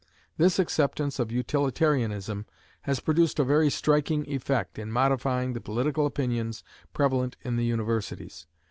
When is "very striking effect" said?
3.43-4.79